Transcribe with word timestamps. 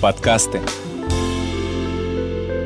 Подкасты. 0.00 0.62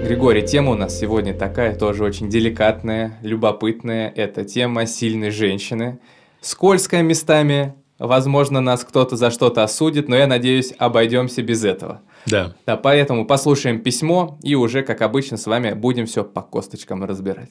Григорий, 0.05 0.47
тема 0.47 0.71
у 0.71 0.75
нас 0.77 0.97
сегодня 0.97 1.35
такая, 1.35 1.75
тоже 1.75 2.05
очень 2.05 2.29
деликатная, 2.29 3.19
любопытная. 3.23 4.13
Это 4.15 4.45
тема 4.45 4.87
сильной 4.87 5.31
женщины. 5.31 5.99
Скользкая 6.41 7.03
местами, 7.03 7.75
возможно, 7.99 8.61
нас 8.61 8.85
кто-то 8.85 9.17
за 9.17 9.33
что-то 9.33 9.65
осудит, 9.65 10.09
но 10.09 10.15
я 10.15 10.29
надеюсь, 10.29 10.73
обойдемся 10.79 11.43
без 11.43 11.65
этого. 11.65 12.03
Да. 12.27 12.55
Да, 12.67 12.77
поэтому 12.77 13.27
послушаем 13.27 13.81
письмо 13.81 14.39
и 14.45 14.55
уже, 14.55 14.85
как 14.85 15.03
обычно, 15.03 15.37
с 15.37 15.47
вами 15.47 15.73
будем 15.73 16.07
все 16.07 16.23
по 16.23 16.41
косточкам 16.41 17.03
разбирать. 17.05 17.51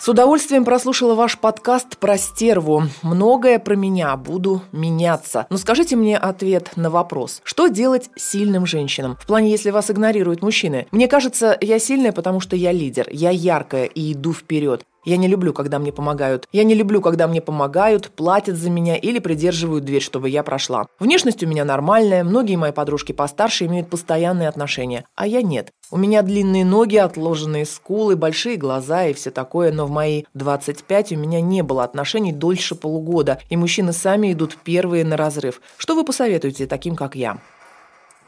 С 0.00 0.08
удовольствием 0.08 0.64
прослушала 0.64 1.16
ваш 1.16 1.38
подкаст 1.38 1.98
про 1.98 2.16
стерву. 2.18 2.84
Многое 3.02 3.58
про 3.58 3.74
меня. 3.74 4.16
Буду 4.16 4.62
меняться. 4.70 5.48
Но 5.50 5.56
скажите 5.56 5.96
мне 5.96 6.16
ответ 6.16 6.70
на 6.76 6.88
вопрос. 6.88 7.40
Что 7.42 7.66
делать 7.66 8.08
сильным 8.14 8.64
женщинам? 8.64 9.16
В 9.20 9.26
плане, 9.26 9.50
если 9.50 9.70
вас 9.70 9.90
игнорируют 9.90 10.40
мужчины. 10.40 10.86
Мне 10.92 11.08
кажется, 11.08 11.58
я 11.60 11.80
сильная, 11.80 12.12
потому 12.12 12.38
что 12.38 12.54
я 12.54 12.70
лидер. 12.70 13.08
Я 13.10 13.30
яркая 13.30 13.86
и 13.86 14.12
иду 14.12 14.32
вперед. 14.32 14.84
Я 15.08 15.16
не 15.16 15.26
люблю, 15.26 15.54
когда 15.54 15.78
мне 15.78 15.90
помогают. 15.90 16.46
Я 16.52 16.64
не 16.64 16.74
люблю, 16.74 17.00
когда 17.00 17.26
мне 17.28 17.40
помогают, 17.40 18.10
платят 18.10 18.56
за 18.56 18.68
меня 18.68 18.94
или 18.94 19.20
придерживают 19.20 19.86
дверь, 19.86 20.02
чтобы 20.02 20.28
я 20.28 20.42
прошла. 20.42 20.86
Внешность 21.00 21.42
у 21.42 21.46
меня 21.46 21.64
нормальная, 21.64 22.24
многие 22.24 22.56
мои 22.56 22.72
подружки 22.72 23.12
постарше 23.12 23.64
имеют 23.64 23.88
постоянные 23.88 24.50
отношения, 24.50 25.06
а 25.14 25.26
я 25.26 25.40
нет. 25.40 25.70
У 25.90 25.96
меня 25.96 26.20
длинные 26.20 26.66
ноги, 26.66 26.96
отложенные 26.96 27.64
скулы, 27.64 28.16
большие 28.16 28.58
глаза 28.58 29.06
и 29.06 29.14
все 29.14 29.30
такое, 29.30 29.72
но 29.72 29.86
в 29.86 29.90
мои 29.90 30.24
25 30.34 31.12
у 31.12 31.16
меня 31.16 31.40
не 31.40 31.62
было 31.62 31.84
отношений 31.84 32.32
дольше 32.32 32.74
полугода, 32.74 33.40
и 33.48 33.56
мужчины 33.56 33.94
сами 33.94 34.34
идут 34.34 34.58
первые 34.62 35.06
на 35.06 35.16
разрыв. 35.16 35.62
Что 35.78 35.94
вы 35.94 36.04
посоветуете 36.04 36.66
таким, 36.66 36.94
как 36.94 37.16
я? 37.16 37.38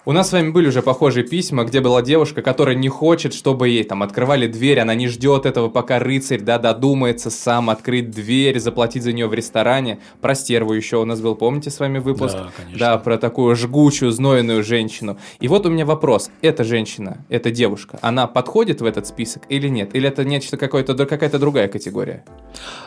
У 0.07 0.13
нас 0.13 0.31
с 0.31 0.33
вами 0.33 0.49
были 0.49 0.69
уже 0.69 0.81
похожие 0.81 1.27
письма, 1.27 1.65
где 1.65 1.83
была 1.83 2.01
девушка, 2.01 2.41
которая 2.41 2.75
не 2.75 2.89
хочет, 2.89 3.35
чтобы 3.35 3.69
ей 3.69 3.85
там 3.85 4.03
открывали 4.03 4.47
дверь, 4.47 4.81
она 4.81 4.95
не 4.95 5.09
ждет 5.09 5.45
этого, 5.45 5.69
пока 5.69 5.99
рыцарь, 5.99 6.41
да, 6.41 6.59
додумается 6.59 7.29
сам 7.29 7.69
открыть 7.69 8.11
дверь, 8.11 8.59
заплатить 8.59 9.03
за 9.03 9.13
нее 9.13 9.27
в 9.27 9.35
ресторане. 9.35 9.99
Про 10.23 10.35
стерву 10.35 10.73
еще 10.73 10.97
у 10.97 11.05
нас 11.05 11.21
был, 11.21 11.35
помните 11.35 11.69
с 11.69 11.79
вами 11.81 11.99
выпуск? 11.99 12.35
Да, 12.35 12.51
конечно. 12.57 12.79
Да, 12.79 12.97
про 12.97 13.19
такую 13.19 13.55
жгучую, 13.57 14.11
знойную 14.11 14.65
женщину. 14.65 15.19
И 15.39 15.49
вот 15.49 15.67
у 15.67 15.69
меня 15.69 15.85
вопрос. 15.85 16.31
Эта 16.41 16.65
женщина, 16.65 17.19
эта 17.29 17.51
девушка, 17.51 17.99
она 18.01 18.27
подходит 18.27 18.81
в 18.81 18.87
этот 18.87 19.07
список 19.07 19.43
или 19.51 19.69
нет? 19.69 19.95
Или 19.95 20.09
это 20.09 20.25
нечто 20.25 20.57
какое-то, 20.57 20.95
какая-то 20.95 21.39
другая 21.39 21.69
категория? 21.69 22.25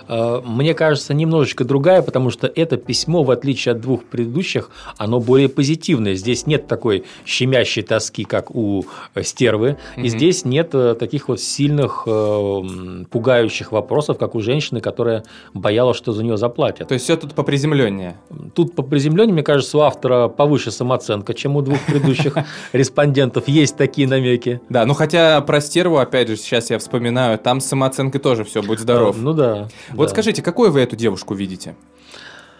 Э, 0.07 0.41
Мне 0.43 0.73
кажется, 0.73 1.13
немножечко 1.13 1.63
другая, 1.63 2.01
потому 2.01 2.31
что 2.31 2.47
это 2.47 2.77
письмо, 2.77 3.23
в 3.23 3.29
отличие 3.29 3.73
от 3.73 3.81
двух 3.81 4.03
предыдущих, 4.03 4.71
оно 4.97 5.19
более 5.19 5.47
позитивное. 5.47 6.15
Здесь 6.15 6.47
нет 6.47 6.65
такой 6.65 7.02
щемящей 7.25 7.83
тоски, 7.83 8.23
как 8.23 8.53
у 8.55 8.85
э, 9.15 9.23
стервы, 9.23 9.77
и 9.97 9.99
Мгм. 10.01 10.07
здесь 10.09 10.45
нет 10.45 10.69
э, 10.73 10.95
таких 10.95 11.27
вот 11.29 11.39
сильных, 11.39 12.03
э, 12.05 13.03
пугающих 13.09 13.71
вопросов, 13.71 14.17
как 14.17 14.35
у 14.35 14.41
женщины, 14.41 14.81
которая 14.81 15.23
боялась, 15.53 15.97
что 15.97 16.11
за 16.13 16.23
нее 16.23 16.37
заплатят. 16.37 16.87
То 16.87 16.93
есть 16.93 17.05
все 17.05 17.15
тут 17.17 17.33
поприземленнее. 17.33 18.15
Тут 18.55 18.75
по 18.75 18.83
приземлению, 18.83 19.33
мне 19.33 19.43
кажется, 19.43 19.77
у 19.77 19.81
автора 19.81 20.27
повыше 20.27 20.71
самооценка, 20.71 21.33
чем 21.33 21.55
у 21.55 21.61
двух 21.61 21.79
предыдущих 21.85 22.35
респондентов. 22.73 23.47
Есть 23.47 23.77
такие 23.77 24.07
намеки. 24.07 24.61
Да, 24.69 24.85
ну 24.85 24.93
хотя 24.93 25.41
про 25.41 25.61
стерву, 25.61 25.97
опять 25.97 26.27
же, 26.27 26.35
сейчас 26.37 26.69
я 26.69 26.79
вспоминаю, 26.79 27.37
там 27.39 27.59
с 27.61 27.65
самооценкой 27.65 28.21
тоже 28.21 28.43
все, 28.43 28.61
будь 28.61 28.79
здоров. 28.79 29.15
Ну 29.19 29.33
да. 29.33 29.67
Вот 29.91 30.09
скажите, 30.09 30.41
какой 30.41 30.69
вы 30.69 30.81
эту 30.81 30.95
девушку 30.95 31.33
видите? 31.33 31.75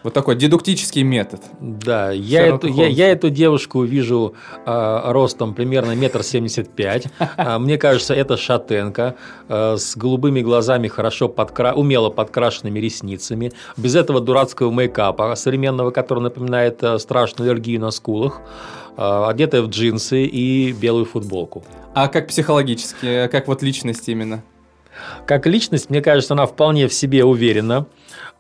Вот 0.04 0.14
такой 0.14 0.36
дедуктический 0.36 1.04
метод. 1.04 1.42
Да, 1.62 2.12
я 2.12 2.46
эту, 2.46 2.68
я, 2.68 2.88
я 2.88 3.08
эту 3.10 3.30
девушку 3.30 3.84
вижу 3.84 4.36
э, 4.66 5.02
ростом 5.12 5.54
примерно 5.54 5.96
метр 5.96 6.24
семьдесят 6.24 6.70
пять. 6.70 7.08
А, 7.38 7.58
Мне 7.58 7.78
кажется, 7.78 8.14
это 8.14 8.36
шатенка 8.36 9.16
э, 9.48 9.78
с 9.78 9.96
голубыми 9.96 10.42
глазами, 10.42 10.90
хорошо 10.90 11.30
подкра... 11.30 11.74
умело 11.74 12.10
подкрашенными 12.10 12.80
ресницами, 12.80 13.54
без 13.78 13.96
этого 13.96 14.20
дурацкого 14.20 14.72
мейкапа 14.72 15.34
современного, 15.36 15.92
который 15.92 16.20
напоминает 16.20 16.84
э, 16.84 17.00
страшную 17.00 17.50
аллергию 17.50 17.80
на 17.80 17.92
скулах, 17.92 18.42
э, 18.98 19.26
одетая 19.28 19.62
в 19.62 19.70
джинсы 19.70 20.26
и 20.26 20.74
белую 20.74 21.06
футболку. 21.06 21.64
А 21.96 22.10
как 22.10 22.28
психологически, 22.28 23.28
как 23.28 23.48
вот 23.48 23.64
личность 23.64 24.10
именно? 24.10 24.44
Как 25.26 25.46
личность, 25.48 25.90
мне 25.90 26.02
кажется, 26.02 26.34
она 26.34 26.46
вполне 26.46 26.88
в 26.88 26.94
себе 26.94 27.24
уверена 27.24 27.88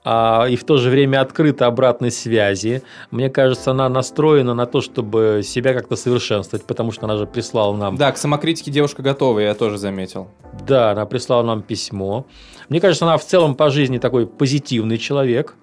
а, 0.04 0.46
и 0.50 0.56
в 0.56 0.64
то 0.64 0.78
же 0.78 0.90
время 0.90 1.22
открыта 1.22 1.68
обратной 1.68 2.12
связи. 2.12 2.84
Мне 3.12 3.30
кажется, 3.30 3.72
она 3.72 3.88
настроена 3.90 4.54
на 4.54 4.66
то, 4.66 4.82
чтобы 4.82 5.42
себя 5.44 5.74
как-то 5.74 5.96
совершенствовать, 5.96 6.66
потому 6.66 6.92
что 6.92 7.06
она 7.06 7.18
же 7.18 7.26
прислала 7.26 7.76
нам... 7.76 7.96
Да, 7.96 8.12
к 8.12 8.18
самокритике 8.18 8.72
девушка 8.72 9.02
готова, 9.02 9.40
я 9.40 9.54
тоже 9.56 9.78
заметил. 9.78 10.28
Да, 10.68 10.92
она 10.92 11.06
прислала 11.06 11.44
нам 11.44 11.62
письмо. 11.62 12.26
Мне 12.70 12.82
кажется, 12.82 13.06
она 13.06 13.18
в 13.18 13.26
целом 13.26 13.56
по 13.56 13.70
жизни 13.70 13.98
такой 13.98 14.28
позитивный 14.28 14.98
человек 14.98 15.56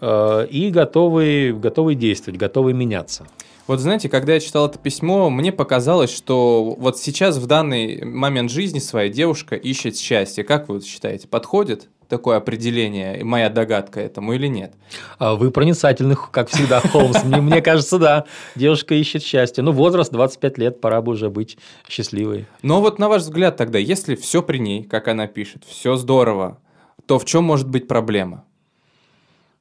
э, 0.00 0.46
и 0.50 0.70
готовый, 0.70 1.52
готовый 1.52 1.94
действовать, 1.94 2.38
готовый 2.38 2.72
меняться. 2.72 3.26
Вот 3.72 3.80
знаете, 3.80 4.10
когда 4.10 4.34
я 4.34 4.40
читал 4.40 4.66
это 4.66 4.78
письмо, 4.78 5.30
мне 5.30 5.50
показалось, 5.50 6.14
что 6.14 6.76
вот 6.78 6.98
сейчас 6.98 7.38
в 7.38 7.46
данный 7.46 8.04
момент 8.04 8.50
жизни 8.50 8.80
своей 8.80 9.10
девушка 9.10 9.56
ищет 9.56 9.96
счастье. 9.96 10.44
Как 10.44 10.68
вы 10.68 10.82
считаете, 10.82 11.26
подходит 11.26 11.88
такое 12.06 12.36
определение, 12.36 13.24
моя 13.24 13.48
догадка 13.48 13.98
этому 13.98 14.34
или 14.34 14.46
нет? 14.46 14.74
А 15.18 15.36
Вы 15.36 15.50
проницательный, 15.50 16.18
как 16.32 16.50
всегда, 16.50 16.80
Холмс. 16.80 17.24
Мне, 17.24 17.40
мне 17.40 17.62
кажется, 17.62 17.98
да. 17.98 18.26
Девушка 18.56 18.94
ищет 18.94 19.22
счастье. 19.22 19.64
Ну, 19.64 19.72
возраст 19.72 20.12
25 20.12 20.58
лет, 20.58 20.80
пора 20.82 21.00
бы 21.00 21.12
уже 21.12 21.30
быть 21.30 21.56
счастливой. 21.88 22.44
Но 22.60 22.82
вот 22.82 22.98
на 22.98 23.08
ваш 23.08 23.22
взгляд 23.22 23.56
тогда, 23.56 23.78
если 23.78 24.16
все 24.16 24.42
при 24.42 24.58
ней, 24.58 24.82
как 24.82 25.08
она 25.08 25.26
пишет, 25.28 25.64
все 25.66 25.96
здорово, 25.96 26.58
то 27.06 27.18
в 27.18 27.24
чем 27.24 27.44
может 27.44 27.70
быть 27.70 27.88
проблема? 27.88 28.44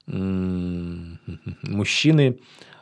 М, 0.08 1.18
Мужчины 1.64 2.40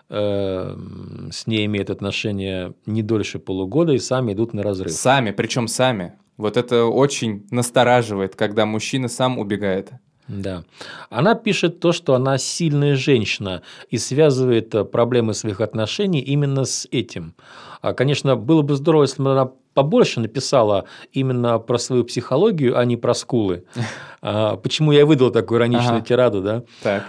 с 0.10 1.48
ней 1.48 1.66
имеют 1.66 1.90
отношения 1.90 2.74
не 2.86 3.04
дольше 3.04 3.40
полугода 3.40 3.94
и 3.94 4.00
сами 4.00 4.34
идут 4.34 4.54
на 4.54 4.64
разрыв. 4.64 4.92
Сами, 4.92 5.32
причем 5.32 5.68
сами. 5.68 6.14
Вот 6.38 6.58
это 6.58 6.86
очень 6.86 7.46
настораживает, 7.52 8.36
когда 8.36 8.66
мужчина 8.66 9.08
сам 9.08 9.38
убегает. 9.38 9.92
Да. 10.28 10.64
Она 11.10 11.34
пишет 11.36 11.80
то, 11.80 11.92
что 11.92 12.14
она 12.14 12.38
сильная 12.38 12.96
женщина 12.96 13.64
и 13.90 13.98
связывает 13.98 14.74
э, 14.76 14.86
проблемы 14.86 15.34
своих 15.34 15.60
отношений 15.60 16.22
именно 16.22 16.66
с 16.66 16.88
этим. 16.92 17.34
А, 17.82 17.94
Конечно, 17.94 18.36
было 18.36 18.62
бы 18.62 18.76
здорово, 18.76 19.04
если 19.04 19.24
бы 19.24 19.32
она 19.32 19.52
побольше 19.74 20.20
написала 20.20 20.86
именно 21.14 21.58
про 21.58 21.80
свою 21.80 22.04
психологию, 22.04 22.78
а 22.78 22.86
не 22.86 22.96
про 22.98 23.14
скулы. 23.14 23.66
А, 24.22 24.58
Почему 24.58 24.92
я 24.92 25.06
выдал 25.06 25.32
такую 25.32 25.60
ироничную 25.60 25.98
Ага. 26.00 26.06
тираду, 26.06 26.42
да? 26.42 26.64
Так. 26.84 27.04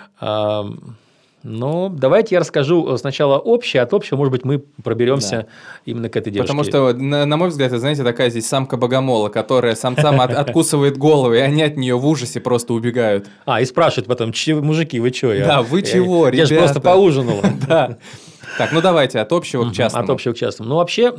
А, 1.42 1.46
Ну, 1.48 1.88
давайте 1.88 2.34
я 2.34 2.40
расскажу 2.40 2.96
сначала 2.96 3.38
общее, 3.38 3.80
а 3.80 3.84
от 3.84 3.94
общего, 3.94 4.16
может 4.16 4.32
быть, 4.32 4.44
мы 4.44 4.58
проберемся 4.82 5.46
именно 5.84 6.08
к 6.08 6.16
этой 6.16 6.30
девушке. 6.32 6.52
Потому 6.52 6.64
что, 6.64 6.92
на, 6.92 7.24
на 7.26 7.36
мой 7.36 7.48
взгляд, 7.48 7.68
это, 7.68 7.78
знаете, 7.80 8.04
такая 8.04 8.30
здесь 8.30 8.46
самка 8.46 8.76
богомола, 8.76 9.28
которая 9.28 9.74
самцам 9.74 10.20
от- 10.20 10.32
откусывает 10.34 10.96
головы, 10.98 11.38
и 11.38 11.40
они 11.40 11.62
от 11.62 11.76
нее 11.76 11.96
в 11.96 12.06
ужасе 12.06 12.40
просто 12.40 12.74
убегают. 12.74 13.26
А, 13.46 13.60
и 13.60 13.64
спрашивает 13.64 14.06
потом, 14.08 14.32
«Че 14.32 14.54
вы, 14.54 14.62
мужики, 14.62 15.00
вы 15.00 15.10
что? 15.12 15.36
Да, 15.38 15.62
вы 15.62 15.82
чего, 15.82 16.28
Я 16.28 16.44
же 16.46 16.54
ребята?» 16.54 16.64
просто 16.64 16.80
поужинала. 16.80 17.42
Да. 17.68 17.96
Так, 18.58 18.72
ну 18.72 18.80
давайте 18.80 19.20
от 19.20 19.32
общего 19.32 19.68
к 19.68 19.72
частному. 19.72 20.04
От 20.04 20.10
общего 20.10 20.32
к 20.32 20.36
частному. 20.36 20.70
Ну, 20.70 20.76
вообще, 20.76 21.10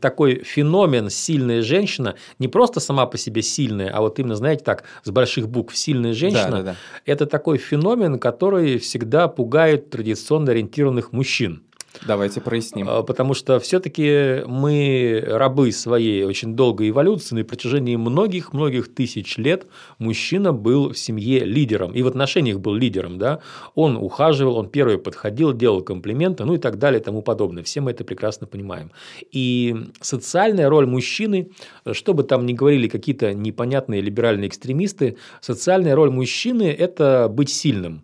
такой 0.00 0.42
феномен 0.44 1.10
сильная 1.10 1.62
женщина, 1.62 2.14
не 2.38 2.48
просто 2.48 2.80
сама 2.80 3.06
по 3.06 3.18
себе 3.18 3.42
сильная, 3.42 3.90
а 3.90 4.00
вот 4.00 4.18
именно, 4.18 4.36
знаете, 4.36 4.64
так, 4.64 4.84
с 5.02 5.10
больших 5.10 5.48
букв 5.48 5.76
сильная 5.76 6.14
женщина, 6.14 6.50
Да, 6.50 6.56
да, 6.58 6.62
да. 6.62 6.76
это 7.06 7.26
такой 7.26 7.58
феномен, 7.58 8.18
который 8.18 8.78
всегда 8.78 9.28
пугает 9.28 9.90
традиционно 9.90 10.52
ориентированных 10.52 11.12
мужчин. 11.12 11.62
Давайте 12.06 12.40
проясним. 12.40 12.88
А, 12.88 13.02
потому 13.02 13.34
что 13.34 13.58
все-таки 13.60 14.42
мы 14.46 15.22
рабы 15.26 15.72
своей 15.72 16.24
очень 16.24 16.54
долгой 16.54 16.90
эволюции. 16.90 17.34
На 17.34 17.44
протяжении 17.44 17.96
многих-многих 17.96 18.94
тысяч 18.94 19.38
лет 19.38 19.66
мужчина 19.98 20.52
был 20.52 20.92
в 20.92 20.98
семье 20.98 21.44
лидером. 21.44 21.92
И 21.92 22.02
в 22.02 22.06
отношениях 22.06 22.60
был 22.60 22.74
лидером. 22.74 23.18
Да? 23.18 23.40
Он 23.74 23.96
ухаживал, 23.96 24.56
он 24.56 24.68
первый 24.68 24.98
подходил, 24.98 25.52
делал 25.52 25.82
комплименты, 25.82 26.44
ну 26.44 26.54
и 26.54 26.58
так 26.58 26.78
далее 26.78 27.00
и 27.00 27.04
тому 27.04 27.22
подобное. 27.22 27.62
Все 27.62 27.80
мы 27.80 27.92
это 27.92 28.04
прекрасно 28.04 28.46
понимаем. 28.46 28.90
И 29.30 29.74
социальная 30.00 30.68
роль 30.68 30.86
мужчины, 30.86 31.50
что 31.92 32.14
бы 32.14 32.24
там 32.24 32.44
ни 32.46 32.52
говорили 32.52 32.88
какие-то 32.88 33.34
непонятные 33.34 34.00
либеральные 34.00 34.48
экстремисты, 34.48 35.16
социальная 35.40 35.94
роль 35.94 36.10
мужчины– 36.10 36.64
это 36.78 37.28
быть 37.30 37.50
сильным. 37.50 38.03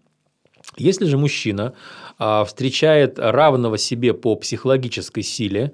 Если 0.77 1.05
же 1.07 1.19
мужчина 1.19 1.75
а, 2.19 2.45
встречает 2.45 3.19
равного 3.19 3.79
себе 3.79 4.15
по 4.15 4.37
психологической 4.37 5.23
силе, 5.23 5.73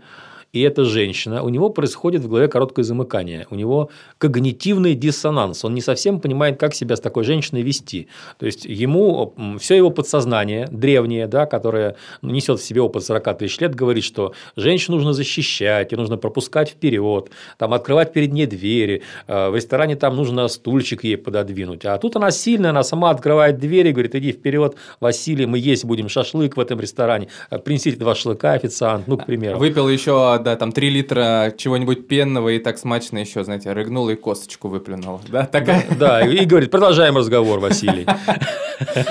и 0.56 0.60
эта 0.62 0.84
женщина, 0.84 1.42
у 1.42 1.50
него 1.50 1.68
происходит 1.68 2.22
в 2.22 2.28
голове 2.28 2.48
короткое 2.48 2.82
замыкание, 2.82 3.46
у 3.50 3.54
него 3.54 3.90
когнитивный 4.18 4.94
диссонанс, 4.94 5.64
он 5.64 5.74
не 5.74 5.82
совсем 5.82 6.18
понимает, 6.18 6.58
как 6.58 6.74
себя 6.74 6.96
с 6.96 7.00
такой 7.00 7.24
женщиной 7.24 7.62
вести. 7.62 8.08
То 8.38 8.46
есть 8.46 8.64
ему 8.64 9.34
все 9.60 9.76
его 9.76 9.90
подсознание 9.90 10.66
древнее, 10.70 11.26
да, 11.26 11.44
которое 11.44 11.96
несет 12.22 12.58
в 12.58 12.64
себе 12.64 12.80
опыт 12.80 13.04
40 13.04 13.38
тысяч 13.38 13.60
лет, 13.60 13.74
говорит, 13.74 14.04
что 14.04 14.32
женщину 14.56 14.96
нужно 14.96 15.12
защищать, 15.12 15.92
ее 15.92 15.98
нужно 15.98 16.16
пропускать 16.16 16.70
вперед, 16.70 17.30
там, 17.58 17.74
открывать 17.74 18.14
перед 18.14 18.32
ней 18.32 18.46
двери, 18.46 19.02
э, 19.26 19.50
в 19.50 19.56
ресторане 19.56 19.96
там 19.96 20.16
нужно 20.16 20.48
стульчик 20.48 21.04
ей 21.04 21.18
пододвинуть. 21.18 21.84
А 21.84 21.98
тут 21.98 22.16
она 22.16 22.30
сильная, 22.30 22.70
она 22.70 22.82
сама 22.82 23.10
открывает 23.10 23.58
двери, 23.58 23.92
говорит, 23.92 24.14
иди 24.14 24.32
вперед, 24.32 24.76
Василий, 25.00 25.44
мы 25.44 25.58
есть 25.58 25.84
будем 25.84 26.08
шашлык 26.08 26.56
в 26.56 26.60
этом 26.60 26.80
ресторане, 26.80 27.28
принесите 27.64 27.98
два 27.98 28.14
шашлыка, 28.14 28.52
официант, 28.52 29.06
ну, 29.06 29.18
к 29.18 29.26
примеру. 29.26 29.58
Выпил 29.58 29.88
еще 29.88 30.32
да, 30.46 30.54
там 30.54 30.70
3 30.70 30.90
литра 30.90 31.52
чего-нибудь 31.58 32.06
пенного 32.06 32.50
и 32.50 32.60
так 32.60 32.78
смачно 32.78 33.18
еще, 33.18 33.42
знаете, 33.42 33.72
рыгнул 33.72 34.08
и 34.10 34.14
косточку 34.14 34.68
выплюнул. 34.68 35.20
Да, 35.28 35.44
такая? 35.44 35.84
Да, 35.98 36.24
и 36.24 36.44
говорит, 36.44 36.70
продолжаем 36.70 37.16
разговор, 37.16 37.58
Василий. 37.58 38.06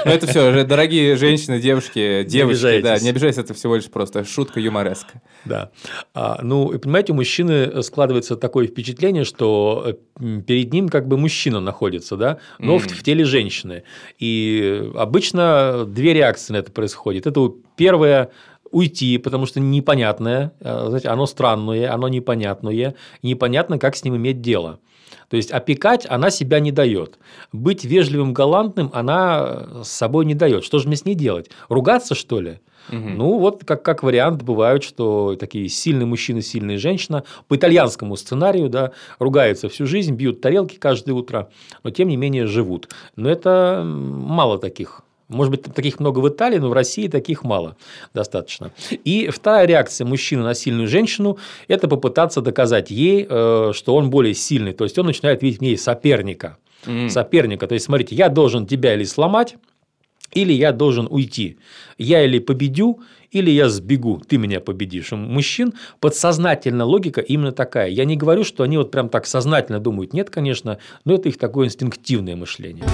Ну, 0.06 0.12
это 0.12 0.28
все, 0.28 0.64
дорогие 0.64 1.18
женщины, 1.18 1.60
девушки, 1.60 2.24
девушки, 2.24 2.82
да, 2.82 3.00
не 3.00 3.10
обижайтесь, 3.10 3.40
это 3.40 3.54
всего 3.54 3.76
лишь 3.76 3.86
просто 3.86 4.24
шутка 4.24 4.62
юмореска. 4.62 5.22
Да. 5.44 5.72
А, 6.14 6.40
ну, 6.42 6.70
понимаете, 6.80 7.12
у 7.12 7.16
мужчины 7.16 7.84
складывается 7.84 8.38
такое 8.38 8.68
впечатление, 8.68 9.26
что 9.26 9.98
э, 10.20 10.42
перед 10.46 10.72
ним 10.72 10.88
как 10.88 11.08
бы 11.08 11.18
мужчина 11.18 11.60
находится, 11.60 12.16
да, 12.16 12.38
но 12.60 12.78
в, 12.78 12.84
в 12.84 13.04
теле 13.04 13.26
женщины. 13.26 13.84
И 14.20 14.90
обычно 14.96 15.86
две 15.86 16.14
реакции 16.14 16.54
на 16.54 16.58
это 16.58 16.72
происходит. 16.72 17.28
Это 17.28 17.52
первая 17.76 18.30
уйти, 18.72 19.18
потому 19.18 19.46
что 19.46 19.60
непонятное, 19.60 20.52
э, 20.60 20.86
знаете, 20.88 21.10
оно 21.10 21.26
странное, 21.26 21.94
оно 21.94 22.08
непонятное, 22.08 22.96
непонятно, 23.22 23.80
как 23.80 23.96
с 23.96 24.04
ним 24.04 24.18
иметь 24.18 24.42
дело. 24.42 24.80
То 25.30 25.38
есть 25.38 25.52
опекать 25.52 26.06
она 26.10 26.30
себя 26.30 26.60
не 26.60 26.72
дает. 26.72 27.18
Быть 27.52 27.84
вежливым, 27.84 28.34
галантным 28.34 28.92
она 28.94 29.84
с 29.84 29.90
собой 29.90 30.26
не 30.26 30.36
дает. 30.36 30.64
Что 30.64 30.80
же 30.80 30.88
мне 30.88 30.98
с 30.98 31.06
ней 31.06 31.16
делать? 31.16 31.50
Ругаться, 31.70 32.16
что 32.16 32.42
ли? 32.42 32.60
Угу. 32.90 32.98
Ну, 32.98 33.40
вот 33.40 33.64
как, 33.66 33.84
как 33.84 34.04
вариант 34.04 34.44
бывают, 34.44 34.84
что 34.84 35.36
такие 35.40 35.70
сильные 35.70 36.06
мужчины, 36.06 36.42
сильная 36.42 36.78
женщина 36.78 37.24
по 37.48 37.56
итальянскому 37.56 38.16
сценарию 38.16 38.70
да, 38.70 38.92
ругаются 39.18 39.70
всю 39.70 39.88
жизнь, 39.88 40.14
бьют 40.14 40.42
тарелки 40.42 40.76
каждое 40.76 41.14
утро, 41.14 41.50
но 41.84 41.90
тем 41.90 42.10
не 42.10 42.18
менее 42.18 42.46
живут. 42.46 42.90
Но 43.16 43.30
это 43.30 43.84
мало 43.86 44.60
таких 44.60 45.05
может 45.28 45.52
быть, 45.52 45.64
таких 45.64 46.00
много 46.00 46.20
в 46.20 46.30
Италии, 46.30 46.58
но 46.58 46.70
в 46.70 46.74
России 46.74 47.08
таких 47.08 47.44
мало 47.44 47.78
достаточно. 48.14 48.72
И 48.92 49.30
вторая 49.30 49.66
реакция 49.66 50.06
мужчины 50.06 50.44
на 50.44 50.54
сильную 50.54 50.88
женщину– 50.88 51.38
это 51.68 51.88
попытаться 51.88 52.42
доказать 52.42 52.92
ей, 52.92 53.26
э, 53.28 53.72
что 53.74 53.96
он 53.96 54.10
более 54.10 54.34
сильный. 54.34 54.74
То 54.74 54.84
есть, 54.84 54.98
он 55.00 55.08
начинает 55.08 55.42
видеть 55.42 55.60
в 55.60 55.62
ней 55.62 55.78
соперника. 55.78 56.58
Mm. 56.86 57.10
Соперника. 57.10 57.68
То 57.68 57.74
есть, 57.74 57.86
смотрите, 57.86 58.16
я 58.16 58.30
должен 58.30 58.68
тебя 58.68 58.94
или 58.94 59.04
сломать, 59.04 59.56
или 60.34 60.54
я 60.54 60.72
должен 60.72 61.08
уйти. 61.10 61.58
Я 61.98 62.24
или 62.24 62.40
победю, 62.40 63.02
или 63.32 63.50
я 63.50 63.70
сбегу, 63.70 64.22
ты 64.28 64.38
меня 64.38 64.60
победишь. 64.60 65.12
У 65.12 65.16
мужчин 65.16 65.74
подсознательная 66.00 66.86
логика 66.86 67.22
именно 67.22 67.52
такая. 67.52 67.90
Я 67.90 68.06
не 68.06 68.16
говорю, 68.16 68.44
что 68.44 68.64
они 68.64 68.78
вот 68.78 68.92
прям 68.92 69.10
так 69.10 69.26
сознательно 69.26 69.80
думают. 69.80 70.14
Нет, 70.14 70.30
конечно, 70.30 70.78
но 71.04 71.16
это 71.16 71.30
их 71.30 71.38
такое 71.38 71.68
инстинктивное 71.68 72.36
мышление. 72.36 72.86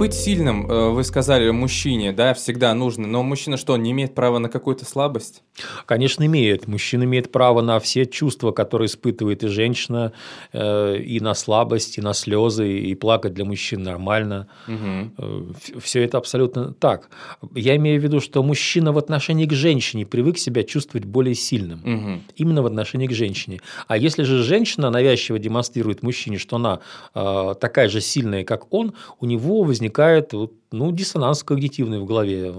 Быть 0.00 0.14
сильным, 0.14 0.66
э, 0.66 0.88
вы 0.88 1.04
сказали, 1.04 1.50
мужчине, 1.50 2.12
да, 2.12 2.32
всегда 2.32 2.72
нужно, 2.72 3.06
но 3.06 3.22
мужчина 3.22 3.58
что, 3.58 3.76
не 3.76 3.90
имеет 3.90 4.14
права 4.14 4.38
на 4.38 4.48
какую-то 4.48 4.86
слабость? 4.86 5.42
Конечно, 5.84 6.24
имеет. 6.24 6.66
Мужчина 6.66 7.04
имеет 7.04 7.30
право 7.30 7.60
на 7.60 7.78
все 7.80 8.06
чувства, 8.06 8.50
которые 8.50 8.86
испытывает 8.86 9.44
и 9.44 9.48
женщина, 9.48 10.12
э, 10.54 10.96
и 10.96 11.20
на 11.20 11.34
слабость, 11.34 11.98
и 11.98 12.00
на 12.00 12.14
слезы, 12.14 12.78
и 12.78 12.94
плакать 12.94 13.34
для 13.34 13.44
мужчин 13.44 13.82
нормально. 13.82 14.48
Угу. 14.68 15.80
Все 15.80 16.02
это 16.02 16.16
абсолютно 16.16 16.72
так. 16.72 17.10
Я 17.54 17.76
имею 17.76 18.00
в 18.00 18.02
виду, 18.02 18.20
что 18.20 18.42
мужчина 18.42 18.92
в 18.92 18.98
отношении 18.98 19.44
к 19.44 19.52
женщине 19.52 20.06
привык 20.06 20.38
себя 20.38 20.62
чувствовать 20.62 21.04
более 21.04 21.34
сильным. 21.34 21.80
Угу. 21.80 22.20
Именно 22.36 22.62
в 22.62 22.66
отношении 22.66 23.06
к 23.06 23.12
женщине. 23.12 23.60
А 23.86 23.98
если 23.98 24.22
же 24.22 24.42
женщина 24.42 24.88
навязчиво 24.88 25.38
демонстрирует 25.38 26.02
мужчине, 26.02 26.38
что 26.38 26.56
она 26.56 26.80
такая 27.12 27.90
же 27.90 28.00
сильная, 28.00 28.44
как 28.44 28.72
он, 28.72 28.94
у 29.20 29.26
него 29.26 29.62
возникает 29.62 29.89
возникает 29.90 30.32
ну, 30.72 30.92
диссонанс 30.92 31.42
когнитивный 31.42 31.98
в 31.98 32.04
голове. 32.04 32.54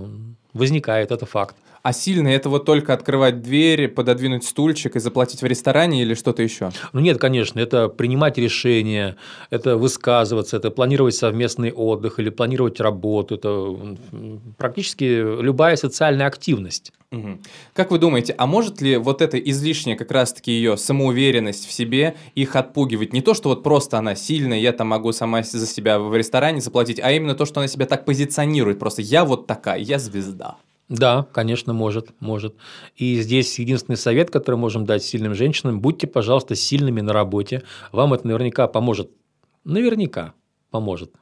Возникает, 0.54 1.12
это 1.12 1.26
факт. 1.26 1.56
А 1.84 1.94
сильно 1.94 2.28
это 2.28 2.50
вот 2.50 2.66
только 2.66 2.94
открывать 2.94 3.42
дверь, 3.42 3.88
пододвинуть 3.88 4.44
стульчик 4.44 4.96
и 4.96 5.00
заплатить 5.00 5.42
в 5.42 5.46
ресторане 5.46 6.04
или 6.04 6.14
что-то 6.14 6.44
еще? 6.44 6.70
Ну 6.94 7.00
нет, 7.00 7.18
конечно, 7.18 7.60
это 7.60 7.88
принимать 7.88 8.38
решения, 8.38 9.16
это 9.50 9.78
высказываться, 9.78 10.58
это 10.58 10.70
планировать 10.70 11.16
совместный 11.16 11.72
отдых 11.72 12.20
или 12.20 12.30
планировать 12.30 12.80
работу, 12.80 13.36
это 13.36 13.98
практически 14.58 15.06
любая 15.42 15.76
социальная 15.76 16.28
активность. 16.28 16.94
Угу. 17.12 17.40
Как 17.74 17.92
вы 17.92 17.98
думаете, 17.98 18.34
а 18.38 18.46
может 18.46 18.80
ли 18.80 18.96
вот 18.98 19.22
эта 19.22 19.38
излишняя 19.38 19.98
как 19.98 20.12
раз-таки 20.12 20.52
ее 20.52 20.78
самоуверенность 20.78 21.68
в 21.68 21.72
себе 21.72 22.16
их 22.36 22.56
отпугивать? 22.56 23.12
Не 23.12 23.22
то, 23.22 23.34
что 23.34 23.50
вот 23.50 23.64
просто 23.64 23.98
она 23.98 24.16
сильная, 24.16 24.60
я 24.60 24.72
там 24.72 24.88
могу 24.88 25.12
сама 25.12 25.44
за 25.44 25.68
себя 25.68 26.00
в 26.00 26.16
ресторане 26.16 26.62
заплатить, 26.62 27.02
а 27.02 27.12
именно 27.12 27.36
то, 27.36 27.46
что 27.46 27.60
она 27.60 27.68
себя 27.68 27.86
так 27.86 28.06
позиционирует, 28.06 28.80
просто 28.80 29.02
я 29.02 29.26
вот 29.26 29.46
такая, 29.46 29.80
я 29.80 30.00
звезда. 30.00 30.41
Да, 30.92 31.26
конечно, 31.32 31.72
может, 31.72 32.10
может. 32.20 32.54
И 32.98 33.22
здесь 33.22 33.58
единственный 33.60 33.96
совет, 33.96 34.30
который 34.30 34.58
можем 34.58 34.86
дать 34.86 35.04
сильным 35.04 35.34
женщинам, 35.34 35.80
будьте, 35.80 36.06
пожалуйста, 36.06 36.54
сильными 36.54 37.00
на 37.00 37.14
работе. 37.14 37.64
Вам 37.94 38.14
это 38.14 38.28
наверняка 38.28 38.68
поможет. 38.68 39.10
Наверняка 39.64 40.34
поможет. 40.70 41.14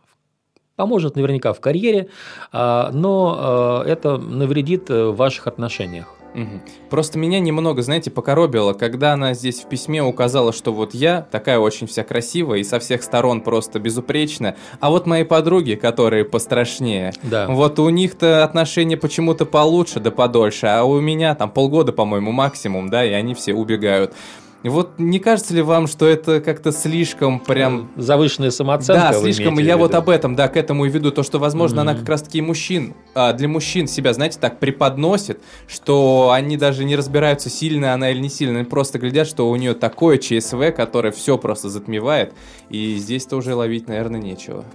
Поможет 0.75 1.15
наверняка 1.15 1.53
в 1.53 1.61
карьере, 1.61 2.09
а, 2.51 2.89
но 2.91 3.37
а, 3.37 3.83
это 3.83 4.17
навредит 4.17 4.89
э, 4.89 5.09
в 5.09 5.15
ваших 5.15 5.45
отношениях. 5.45 6.18
Угу. 6.33 6.61
Просто 6.89 7.17
меня 7.17 7.39
немного, 7.39 7.81
знаете, 7.81 8.11
покоробило, 8.11 8.73
когда 8.73 9.13
она 9.13 9.33
здесь 9.33 9.61
в 9.61 9.67
письме 9.67 10.03
указала, 10.03 10.53
что 10.53 10.71
вот 10.71 10.93
я 10.93 11.27
такая 11.31 11.59
очень 11.59 11.87
вся 11.87 12.03
красивая 12.03 12.59
и 12.59 12.63
со 12.63 12.79
всех 12.79 13.03
сторон 13.03 13.41
просто 13.41 13.79
безупречная, 13.79 14.55
а 14.79 14.89
вот 14.89 15.05
мои 15.05 15.23
подруги, 15.23 15.75
которые 15.75 16.25
пострашнее, 16.25 17.13
да. 17.23 17.47
вот 17.47 17.79
у 17.79 17.89
них-то 17.89 18.43
отношения 18.43 18.97
почему-то 18.97 19.45
получше 19.45 19.99
да 19.99 20.11
подольше, 20.11 20.67
а 20.67 20.83
у 20.83 20.99
меня 20.99 21.35
там 21.35 21.49
полгода, 21.49 21.91
по-моему, 21.91 22.31
максимум, 22.31 22.89
да, 22.89 23.03
и 23.03 23.11
они 23.11 23.33
все 23.33 23.53
убегают. 23.53 24.13
Вот 24.63 24.99
не 24.99 25.19
кажется 25.19 25.53
ли 25.53 25.61
вам, 25.61 25.87
что 25.87 26.05
это 26.05 26.41
как-то 26.41 26.71
слишком 26.71 27.39
прям... 27.39 27.89
Завышенная 27.95 28.51
самооценка? 28.51 29.09
Да, 29.11 29.13
слишком. 29.13 29.57
Я 29.59 29.77
вот 29.77 29.95
об 29.95 30.09
этом, 30.09 30.35
да, 30.35 30.47
к 30.47 30.57
этому 30.57 30.85
и 30.85 30.89
веду. 30.89 31.11
То, 31.11 31.23
что, 31.23 31.39
возможно, 31.39 31.79
mm-hmm. 31.79 31.81
она 31.81 31.95
как 31.95 32.09
раз-таки 32.09 32.41
мужчин, 32.41 32.93
а, 33.15 33.33
для 33.33 33.47
мужчин 33.47 33.87
себя, 33.87 34.13
знаете, 34.13 34.37
так 34.39 34.59
преподносит, 34.59 35.39
что 35.67 36.31
они 36.33 36.57
даже 36.57 36.83
не 36.83 36.95
разбираются, 36.95 37.49
сильная 37.49 37.93
она 37.93 38.11
или 38.11 38.19
не 38.19 38.29
сильная. 38.29 38.61
Они 38.61 38.69
просто 38.69 38.99
глядят, 38.99 39.27
что 39.27 39.49
у 39.49 39.55
нее 39.55 39.73
такое 39.73 40.17
ЧСВ, 40.17 40.71
которое 40.75 41.11
все 41.11 41.37
просто 41.37 41.69
затмевает. 41.69 42.33
И 42.69 42.95
здесь 42.97 43.25
тоже 43.25 43.55
ловить, 43.55 43.87
наверное, 43.87 44.19
нечего. 44.19 44.65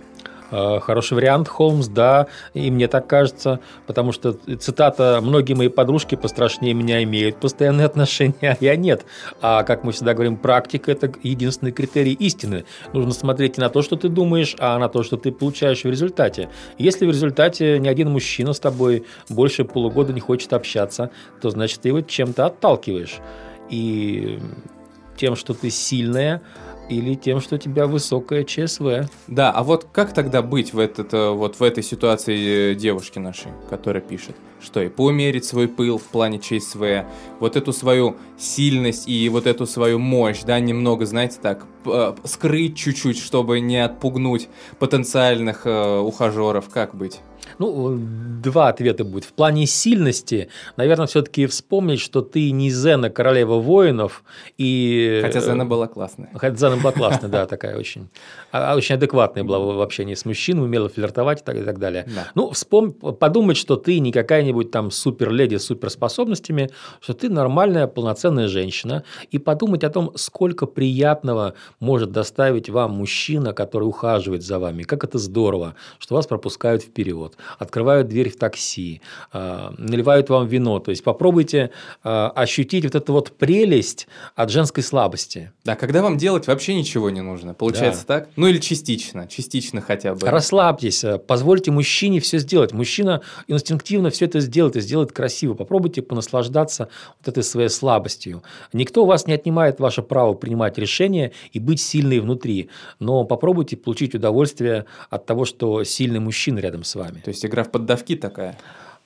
Э, 0.54 0.78
хороший 0.78 1.14
вариант 1.14 1.48
Холмс, 1.48 1.88
да, 1.88 2.28
и 2.54 2.70
мне 2.70 2.86
так 2.86 3.08
кажется, 3.08 3.58
потому 3.88 4.12
что 4.12 4.34
цитата 4.60 5.18
«многие 5.20 5.54
мои 5.54 5.66
подружки 5.68 6.14
пострашнее 6.14 6.74
меня 6.74 7.02
имеют 7.02 7.38
постоянные 7.38 7.86
отношения, 7.92 8.52
а 8.52 8.56
я 8.60 8.76
нет». 8.76 9.04
А 9.40 9.64
как 9.64 9.82
мы 9.82 9.90
всегда 9.90 10.14
говорим, 10.14 10.36
практика– 10.36 10.92
это 10.92 11.12
единственный 11.24 11.72
критерий 11.72 12.12
истины. 12.12 12.66
Нужно 12.92 13.12
смотреть 13.12 13.58
не 13.58 13.62
на 13.62 13.68
то, 13.68 13.82
что 13.82 13.96
ты 13.96 14.08
думаешь, 14.08 14.54
а 14.60 14.78
на 14.78 14.88
то, 14.88 15.02
что 15.02 15.16
ты 15.16 15.32
получаешь 15.32 15.82
в 15.82 15.90
результате. 15.90 16.48
Если 16.78 17.04
в 17.04 17.10
результате 17.10 17.80
ни 17.80 17.88
один 17.88 18.12
мужчина 18.12 18.52
с 18.52 18.60
тобой 18.60 19.04
больше 19.28 19.64
полугода 19.64 20.12
не 20.12 20.20
хочет 20.20 20.52
общаться, 20.52 21.10
то 21.40 21.50
значит 21.50 21.80
ты 21.80 21.88
его 21.88 22.00
чем-то 22.00 22.46
отталкиваешь. 22.46 23.16
И 23.70 24.38
тем, 25.16 25.34
что 25.34 25.52
ты 25.52 25.70
сильная, 25.70 26.42
или 26.88 27.14
тем, 27.14 27.40
что 27.40 27.56
у 27.56 27.58
тебя 27.58 27.86
высокое 27.86 28.44
ЧСВ. 28.44 29.08
Да, 29.26 29.50
а 29.50 29.62
вот 29.62 29.86
как 29.92 30.12
тогда 30.12 30.42
быть 30.42 30.72
в, 30.72 30.78
этот, 30.78 31.14
э, 31.14 31.30
вот 31.30 31.58
в 31.58 31.62
этой 31.62 31.82
ситуации 31.82 32.72
э, 32.72 32.74
девушки 32.74 33.18
нашей, 33.18 33.52
которая 33.70 34.02
пишет? 34.02 34.36
Что 34.60 34.80
и 34.82 34.88
поумерить 34.88 35.44
свой 35.44 35.68
пыл 35.68 35.98
в 35.98 36.04
плане 36.04 36.38
ЧСВ, 36.38 37.04
вот 37.40 37.56
эту 37.56 37.72
свою 37.72 38.16
сильность 38.38 39.08
и 39.08 39.28
вот 39.28 39.46
эту 39.46 39.66
свою 39.66 39.98
мощь, 39.98 40.42
да, 40.42 40.58
немного, 40.60 41.06
знаете, 41.06 41.38
так, 41.40 41.66
э, 41.86 42.14
скрыть 42.24 42.76
чуть-чуть, 42.76 43.18
чтобы 43.18 43.60
не 43.60 43.84
отпугнуть 43.84 44.48
потенциальных 44.78 45.66
э, 45.66 45.98
ухажеров, 45.98 46.68
как 46.70 46.94
быть? 46.94 47.20
Ну, 47.58 47.98
два 48.42 48.68
ответа 48.68 49.04
будет. 49.04 49.24
В 49.24 49.32
плане 49.32 49.66
сильности, 49.66 50.48
наверное, 50.76 51.06
все-таки 51.06 51.46
вспомнить, 51.46 52.00
что 52.00 52.20
ты 52.20 52.50
не 52.50 52.70
Зена, 52.70 53.10
королева 53.10 53.54
воинов. 53.54 54.24
И... 54.58 55.20
Хотя 55.22 55.40
Зена 55.40 55.64
была 55.64 55.86
классная. 55.86 56.30
Хотя 56.34 56.56
Зена 56.56 56.76
была 56.76 56.92
классная, 56.92 57.30
да, 57.30 57.46
такая 57.54 57.78
очень. 57.78 58.08
А, 58.52 58.72
а 58.72 58.76
очень 58.76 58.96
адекватная 58.96 59.44
была 59.44 59.58
в 59.58 59.80
общении 59.80 60.14
с 60.14 60.24
мужчиной, 60.24 60.64
умела 60.64 60.88
флиртовать 60.88 61.42
и 61.42 61.44
так, 61.44 61.56
и 61.56 61.62
так 61.62 61.78
далее. 61.78 62.06
Да. 62.14 62.28
Ну, 62.34 62.50
вспом... 62.50 62.92
подумать, 62.92 63.56
что 63.56 63.76
ты 63.76 63.98
не 63.98 64.12
какая-нибудь 64.12 64.70
там 64.70 64.90
супер-леди 64.90 65.56
с 65.56 65.64
суперспособностями, 65.64 66.70
что 67.00 67.14
ты 67.14 67.28
нормальная, 67.28 67.86
полноценная 67.86 68.48
женщина. 68.48 69.04
И 69.30 69.38
подумать 69.38 69.84
о 69.84 69.90
том, 69.90 70.12
сколько 70.16 70.66
приятного 70.66 71.54
может 71.80 72.10
доставить 72.10 72.68
вам 72.68 72.92
мужчина, 72.92 73.52
который 73.52 73.84
ухаживает 73.84 74.42
за 74.42 74.58
вами. 74.58 74.82
Как 74.82 75.04
это 75.04 75.18
здорово, 75.18 75.74
что 75.98 76.14
вас 76.14 76.26
пропускают 76.26 76.82
вперед 76.82 77.33
открывают 77.58 78.08
дверь 78.08 78.30
в 78.30 78.36
такси, 78.36 79.00
а, 79.32 79.74
наливают 79.78 80.28
вам 80.30 80.46
вино. 80.46 80.78
То 80.78 80.90
есть 80.90 81.04
попробуйте 81.04 81.70
а, 82.02 82.30
ощутить 82.30 82.84
вот 82.84 82.94
эту 82.94 83.12
вот 83.12 83.32
прелесть 83.32 84.06
от 84.34 84.50
женской 84.50 84.82
слабости. 84.82 85.52
Да, 85.64 85.76
когда 85.76 86.02
вам 86.02 86.16
делать 86.16 86.46
вообще 86.46 86.74
ничего 86.74 87.10
не 87.10 87.20
нужно. 87.20 87.54
Получается 87.54 88.04
да. 88.06 88.20
так? 88.20 88.28
Ну 88.36 88.46
или 88.46 88.58
частично, 88.58 89.26
частично 89.28 89.80
хотя 89.80 90.14
бы. 90.14 90.28
Расслабьтесь, 90.28 91.04
а, 91.04 91.18
позвольте 91.18 91.70
мужчине 91.70 92.20
все 92.20 92.38
сделать. 92.38 92.72
Мужчина 92.72 93.22
инстинктивно 93.48 94.10
все 94.10 94.26
это 94.26 94.40
сделает 94.40 94.76
и 94.76 94.80
сделает 94.80 95.12
красиво. 95.12 95.54
Попробуйте 95.54 96.02
понаслаждаться 96.02 96.88
вот 97.18 97.28
этой 97.28 97.42
своей 97.42 97.68
слабостью. 97.68 98.42
Никто 98.72 99.04
у 99.04 99.06
вас 99.06 99.26
не 99.26 99.34
отнимает 99.34 99.80
ваше 99.80 100.02
право 100.02 100.34
принимать 100.34 100.78
решения 100.78 101.32
и 101.52 101.58
быть 101.58 101.80
сильной 101.80 102.20
внутри, 102.20 102.70
но 102.98 103.24
попробуйте 103.24 103.76
получить 103.76 104.14
удовольствие 104.14 104.86
от 105.10 105.26
того, 105.26 105.44
что 105.44 105.84
сильный 105.84 106.20
мужчина 106.20 106.58
рядом 106.58 106.84
с 106.84 106.94
вами. 106.94 107.20
То 107.24 107.30
есть 107.30 107.44
игра 107.44 107.64
в 107.64 107.70
поддавки 107.70 108.16
такая. 108.16 108.56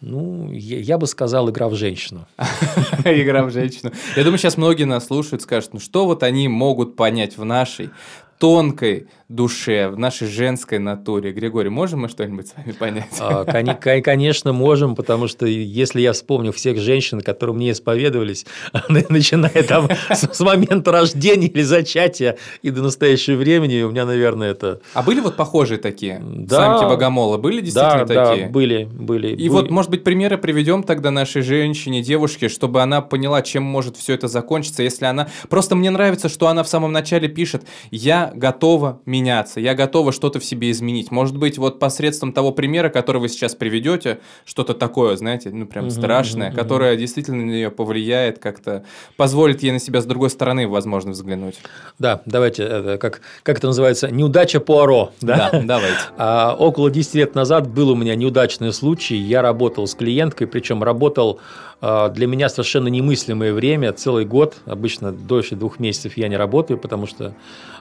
Ну, 0.00 0.52
я, 0.52 0.78
я 0.78 0.98
бы 0.98 1.06
сказал, 1.06 1.50
игра 1.50 1.68
в 1.68 1.74
женщину. 1.74 2.26
Игра 3.04 3.44
в 3.44 3.50
женщину. 3.50 3.92
Я 4.16 4.22
думаю, 4.22 4.38
сейчас 4.38 4.56
многие 4.56 4.84
нас 4.84 5.06
слушают, 5.06 5.42
скажут, 5.42 5.72
ну 5.72 5.80
что 5.80 6.06
вот 6.06 6.22
они 6.22 6.46
могут 6.48 6.94
понять 6.94 7.36
в 7.36 7.44
нашей 7.44 7.90
тонкой 8.38 9.08
душе, 9.28 9.88
в 9.88 9.98
нашей 9.98 10.26
женской 10.26 10.78
натуре. 10.78 11.32
Григорий, 11.32 11.68
можем 11.68 12.00
мы 12.00 12.08
что-нибудь 12.08 12.48
с 12.48 12.54
вами 12.56 12.72
понять? 12.72 13.08
А, 13.20 13.44
конечно, 13.44 14.54
можем, 14.54 14.96
потому 14.96 15.28
что 15.28 15.44
если 15.44 16.00
я 16.00 16.14
вспомню 16.14 16.50
всех 16.52 16.78
женщин, 16.78 17.20
которые 17.20 17.54
мне 17.54 17.72
исповедовались, 17.72 18.46
начиная 18.88 19.62
там 19.64 19.88
с 20.10 20.40
момента 20.40 20.92
рождения 20.92 21.46
или 21.46 21.62
зачатия 21.62 22.38
и 22.62 22.70
до 22.70 22.82
настоящего 22.82 23.36
времени, 23.36 23.82
у 23.82 23.90
меня, 23.90 24.06
наверное, 24.06 24.50
это... 24.50 24.80
А 24.94 25.02
были 25.02 25.20
вот 25.20 25.36
похожие 25.36 25.78
такие 25.78 26.22
самки 26.48 26.84
богомола? 26.88 27.36
Были 27.36 27.60
действительно 27.60 28.06
такие? 28.06 28.46
Да, 28.46 28.50
были, 28.52 28.84
были. 28.84 29.28
И 29.28 29.48
вот, 29.50 29.70
может 29.70 29.90
быть, 29.90 30.04
примеры 30.04 30.38
приведем 30.38 30.82
тогда 30.82 31.10
нашей 31.10 31.42
женщине, 31.42 32.02
девушке, 32.02 32.48
чтобы 32.48 32.80
она 32.80 33.02
поняла, 33.02 33.42
чем 33.42 33.62
может 33.62 33.98
все 33.98 34.14
это 34.14 34.26
закончиться, 34.26 34.82
если 34.82 35.04
она... 35.04 35.28
Просто 35.50 35.76
мне 35.76 35.90
нравится, 35.90 36.30
что 36.30 36.48
она 36.48 36.62
в 36.62 36.68
самом 36.68 36.92
начале 36.92 37.28
пишет, 37.28 37.64
я 37.90 38.32
готова 38.34 39.02
меняться, 39.18 39.60
я 39.60 39.74
готова 39.74 40.12
что-то 40.12 40.38
в 40.38 40.44
себе 40.44 40.70
изменить. 40.70 41.10
Может 41.10 41.36
быть, 41.36 41.58
вот 41.58 41.78
посредством 41.78 42.32
того 42.32 42.52
примера, 42.52 42.88
который 42.88 43.20
вы 43.20 43.28
сейчас 43.28 43.54
приведете, 43.54 44.20
что-то 44.44 44.74
такое, 44.74 45.16
знаете, 45.16 45.50
ну 45.50 45.66
прям 45.66 45.86
угу, 45.86 45.90
страшное, 45.90 46.48
угу, 46.50 46.56
которое 46.56 46.92
угу. 46.92 47.00
действительно 47.00 47.44
на 47.44 47.50
нее 47.50 47.70
повлияет, 47.70 48.38
как-то 48.38 48.84
позволит 49.16 49.62
ей 49.62 49.72
на 49.72 49.78
себя 49.78 50.00
с 50.00 50.04
другой 50.06 50.30
стороны, 50.30 50.68
возможно, 50.68 51.12
взглянуть. 51.12 51.56
Да, 51.98 52.22
давайте, 52.26 52.62
это, 52.62 52.98
как, 52.98 53.20
как 53.42 53.58
это 53.58 53.66
называется, 53.66 54.10
неудача 54.10 54.60
Пуаро. 54.60 55.12
Да, 55.20 55.50
да 55.52 55.62
давайте. 55.64 55.98
А, 56.16 56.56
около 56.58 56.90
10 56.90 57.14
лет 57.14 57.34
назад 57.34 57.68
был 57.68 57.90
у 57.90 57.96
меня 57.96 58.14
неудачный 58.14 58.72
случай, 58.72 59.16
я 59.16 59.42
работал 59.42 59.86
с 59.86 59.94
клиенткой, 59.94 60.46
причем 60.46 60.82
работал 60.82 61.40
а, 61.80 62.08
для 62.08 62.26
меня 62.26 62.48
совершенно 62.48 62.88
немыслимое 62.88 63.52
время, 63.52 63.92
целый 63.92 64.24
год, 64.24 64.56
обычно 64.66 65.12
дольше 65.12 65.54
двух 65.56 65.78
месяцев 65.78 66.16
я 66.16 66.28
не 66.28 66.36
работаю, 66.36 66.78
потому 66.78 67.06
что 67.06 67.34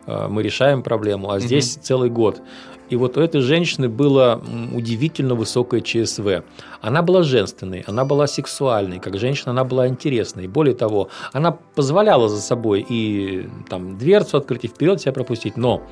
а, 0.06 0.30
мы 0.30 0.44
решаем 0.44 0.84
проблему, 0.84 1.27
а 1.30 1.40
здесь 1.40 1.76
угу. 1.76 1.84
целый 1.84 2.10
год. 2.10 2.42
И 2.90 2.96
вот 2.96 3.18
у 3.18 3.22
этой 3.22 3.42
женщины 3.42 3.90
было 3.90 4.42
удивительно 4.74 5.36
высокое 5.36 5.82
ЧСВ. 5.82 6.44
Она 6.82 7.02
была 7.02 7.22
женственной, 7.22 7.84
она 7.86 8.06
была 8.06 8.28
сексуальной, 8.28 9.00
как 9.00 9.18
женщина 9.18 9.52
она 9.52 9.66
была 9.66 9.88
интересной. 9.88 10.48
Более 10.48 10.74
того, 10.74 11.10
она 11.34 11.52
позволяла 11.52 12.30
за 12.30 12.40
собой 12.40 12.86
и 12.88 13.50
там, 13.70 13.98
дверцу 13.98 14.38
открыть, 14.38 14.64
и 14.64 14.68
вперед 14.68 15.02
себя 15.02 15.12
пропустить. 15.12 15.58
Но 15.58 15.84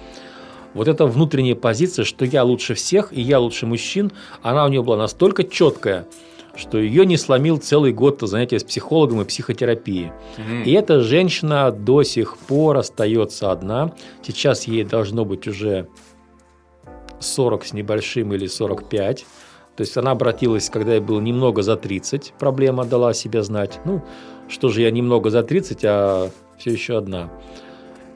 вот 0.74 0.88
эта 0.88 1.06
внутренняя 1.06 1.56
позиция, 1.56 2.06
что 2.06 2.24
я 2.24 2.44
лучше 2.44 2.76
всех 2.76 3.12
и 3.12 3.22
я 3.22 3.40
лучше 3.40 3.66
мужчин, 3.66 4.12
она 4.42 4.66
у 4.66 4.70
нее 4.70 4.84
была 4.84 4.98
настолько 4.98 5.44
четкая, 5.44 6.06
что 6.56 6.78
ее 6.78 7.06
не 7.06 7.18
сломил 7.18 7.58
целый 7.58 7.92
год 7.92 8.22
занятия 8.22 8.60
с 8.60 8.64
психологом 8.64 9.22
и 9.22 9.26
психотерапией. 9.26 10.12
Mm-hmm. 10.38 10.64
И 10.64 10.72
эта 10.72 11.02
женщина 11.02 11.72
до 11.72 12.04
сих 12.04 12.38
пор 12.38 12.78
остается 12.78 13.52
одна. 13.52 13.94
Сейчас 14.22 14.66
ей 14.66 14.84
должно 14.84 15.26
быть 15.26 15.48
уже 15.48 15.88
40 17.20 17.66
с 17.66 17.74
небольшим 17.74 18.34
или 18.34 18.48
45. 18.48 19.26
То 19.76 19.82
есть 19.82 19.98
она 19.98 20.12
обратилась, 20.12 20.70
когда 20.70 20.96
я 20.96 21.02
был 21.02 21.20
немного 21.20 21.62
за 21.62 21.76
30, 21.76 22.34
проблема 22.40 22.86
дала 22.86 23.14
себя 23.14 23.44
знать. 23.44 23.80
Ну, 23.84 24.02
что 24.48 24.70
же 24.70 24.82
я 24.82 24.92
немного 24.92 25.30
за 25.30 25.44
30, 25.44 25.80
а 25.84 26.30
все 26.58 26.72
еще 26.72 26.98
одна. 26.98 27.30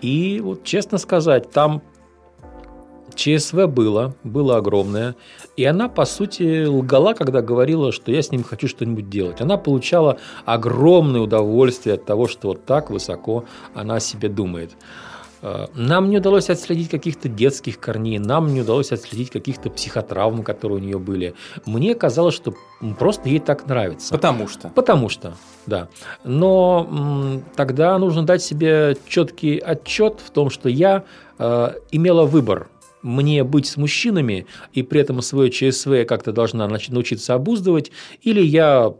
И 0.02 0.40
вот 0.42 0.64
честно 0.64 0.98
сказать, 0.98 1.52
там 1.52 1.82
ЧСВ 3.20 3.68
было, 3.68 4.16
было 4.24 4.56
огромное, 4.56 5.16
и 5.58 5.66
она, 5.66 5.90
по 5.90 6.06
сути, 6.06 6.66
лгала, 6.66 7.14
когда 7.14 7.42
говорила, 7.42 7.92
что 7.92 8.14
я 8.14 8.22
с 8.22 8.32
ним 8.32 8.44
хочу 8.44 8.70
что-нибудь 8.70 9.10
делать. 9.10 9.42
Она 9.42 9.58
получала 9.58 10.20
огромное 10.46 11.20
удовольствие 11.20 11.96
от 11.96 12.06
того, 12.06 12.30
что 12.30 12.48
вот 12.48 12.66
так 12.66 12.90
высоко 12.90 13.44
она 13.74 13.98
о 13.98 14.00
себе 14.00 14.30
думает. 14.30 14.72
Э, 15.42 15.68
нам 15.74 16.10
не 16.10 16.20
удалось 16.20 16.50
отследить 16.50 16.90
каких-то 16.90 17.28
детских 17.28 17.78
корней, 17.78 18.20
нам 18.20 18.54
не 18.54 18.62
удалось 18.62 18.94
отследить 18.94 19.32
каких-то 19.32 19.70
психотравм, 19.70 20.42
которые 20.44 20.78
у 20.78 20.82
нее 20.82 20.98
были. 20.98 21.34
Мне 21.66 21.96
казалось, 21.96 22.36
что 22.36 22.54
просто 22.98 23.28
ей 23.28 23.40
так 23.40 23.68
нравится. 23.68 24.14
Потому 24.14 24.48
что. 24.48 24.70
Потому 24.70 25.10
что, 25.10 25.34
да. 25.66 25.90
Но 26.24 26.88
м, 26.90 27.44
тогда 27.58 27.98
нужно 27.98 28.26
дать 28.26 28.42
себе 28.42 28.96
четкий 29.10 29.58
отчет 29.58 30.22
в 30.26 30.30
том, 30.30 30.50
что 30.50 30.70
я 30.70 31.04
э, 31.38 31.72
имела 31.92 32.24
выбор 32.24 32.70
мне 33.02 33.44
быть 33.44 33.68
с 33.68 33.78
мужчинами 33.78 34.46
и 34.74 34.84
при 34.84 35.02
этом 35.02 35.22
свое 35.22 35.50
ЧСВ 35.50 36.06
как-то 36.08 36.32
должна 36.32 36.68
научиться 36.68 37.34
обуздывать, 37.34 37.92
или 38.22 38.42
я 38.42 38.94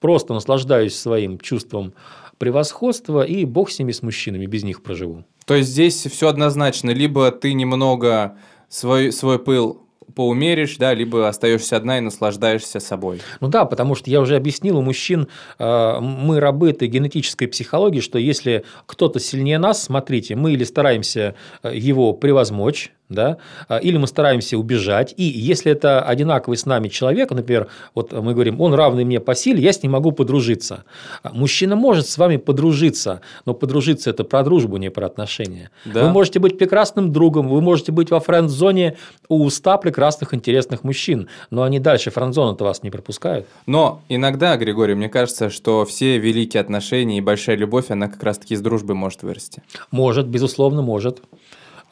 просто 0.00 0.34
наслаждаюсь 0.34 0.94
своим 0.94 1.38
чувством 1.38 1.94
превосходства 2.38 3.22
и 3.22 3.44
бог 3.44 3.70
с 3.70 3.78
ними, 3.78 3.92
с 3.92 4.02
мужчинами, 4.02 4.46
без 4.46 4.62
них 4.62 4.82
проживу. 4.82 5.24
То 5.46 5.54
есть 5.54 5.70
здесь 5.70 6.06
все 6.06 6.28
однозначно, 6.28 6.90
либо 6.90 7.30
ты 7.30 7.52
немного 7.52 8.36
свой, 8.68 9.12
свой 9.12 9.38
пыл 9.38 9.86
поумеришь, 10.14 10.76
да, 10.76 10.94
либо 10.94 11.28
остаешься 11.28 11.76
одна 11.76 11.98
и 11.98 12.00
наслаждаешься 12.00 12.80
собой. 12.80 13.20
Ну 13.40 13.48
да, 13.48 13.64
потому 13.64 13.94
что 13.94 14.10
я 14.10 14.20
уже 14.20 14.36
объяснил, 14.36 14.78
у 14.78 14.82
мужчин 14.82 15.28
э, 15.58 16.00
мы 16.00 16.40
рабы 16.40 16.70
этой 16.70 16.88
генетической 16.88 17.46
психологии, 17.46 18.00
что 18.00 18.18
если 18.18 18.64
кто-то 18.86 19.20
сильнее 19.20 19.58
нас, 19.58 19.82
смотрите, 19.82 20.36
мы 20.36 20.52
или 20.52 20.64
стараемся 20.64 21.34
э, 21.62 21.76
его 21.76 22.12
превозмочь, 22.12 22.92
да, 23.08 23.38
а, 23.68 23.78
или 23.78 23.96
мы 23.96 24.06
стараемся 24.06 24.58
убежать, 24.58 25.14
и 25.16 25.22
если 25.22 25.72
это 25.72 26.02
одинаковый 26.02 26.56
с 26.56 26.66
нами 26.66 26.88
человек, 26.88 27.30
например, 27.30 27.68
вот 27.94 28.12
мы 28.12 28.32
говорим, 28.32 28.60
он 28.60 28.74
равный 28.74 29.04
мне 29.04 29.20
по 29.20 29.34
силе, 29.34 29.62
я 29.62 29.72
с 29.72 29.82
ним 29.82 29.92
могу 29.92 30.12
подружиться. 30.12 30.84
А, 31.22 31.32
мужчина 31.32 31.76
может 31.76 32.08
с 32.08 32.18
вами 32.18 32.36
подружиться, 32.36 33.20
но 33.44 33.54
подружиться– 33.54 34.10
это 34.10 34.24
про 34.24 34.42
дружбу, 34.42 34.76
не 34.76 34.90
про 34.90 35.06
отношения. 35.06 35.70
Да. 35.84 36.04
Вы 36.04 36.10
можете 36.10 36.40
быть 36.40 36.58
прекрасным 36.58 37.12
другом, 37.12 37.48
вы 37.48 37.60
можете 37.60 37.92
быть 37.92 38.10
во 38.10 38.20
френд-зоне 38.20 38.96
у 39.28 39.48
ста 39.50 39.76
прекрасных, 39.76 40.34
интересных 40.34 40.82
мужчин, 40.82 41.28
но 41.50 41.62
они 41.62 41.78
дальше 41.78 42.10
френд-зону-то 42.10 42.64
вас 42.64 42.82
не 42.82 42.90
пропускают. 42.90 43.46
Но 43.66 44.02
иногда, 44.08 44.56
Григорий, 44.56 44.94
мне 44.94 45.08
кажется, 45.08 45.50
что 45.50 45.84
все 45.84 46.18
великие 46.18 46.60
отношения 46.60 47.18
и 47.18 47.20
большая 47.20 47.56
любовь, 47.56 47.90
она 47.90 48.08
как 48.08 48.22
раз-таки 48.22 48.54
из 48.54 48.60
дружбы 48.60 48.94
может 48.94 49.22
вырасти. 49.22 49.62
Может, 49.90 50.26
безусловно, 50.26 50.82
может. 50.82 51.22